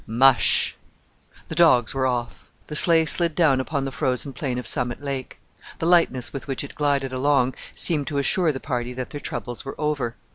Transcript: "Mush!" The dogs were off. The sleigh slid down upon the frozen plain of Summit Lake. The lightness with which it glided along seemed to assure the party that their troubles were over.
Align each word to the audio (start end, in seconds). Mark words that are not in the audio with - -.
"Mush!" 0.07 0.75
The 1.47 1.53
dogs 1.53 1.93
were 1.93 2.07
off. 2.07 2.49
The 2.65 2.75
sleigh 2.75 3.05
slid 3.05 3.35
down 3.35 3.61
upon 3.61 3.85
the 3.85 3.91
frozen 3.91 4.33
plain 4.33 4.57
of 4.57 4.65
Summit 4.65 4.99
Lake. 4.99 5.37
The 5.77 5.85
lightness 5.85 6.33
with 6.33 6.47
which 6.47 6.63
it 6.63 6.73
glided 6.73 7.13
along 7.13 7.53
seemed 7.75 8.07
to 8.07 8.17
assure 8.17 8.51
the 8.51 8.59
party 8.59 8.93
that 8.93 9.11
their 9.11 9.21
troubles 9.21 9.63
were 9.63 9.79
over. 9.79 10.15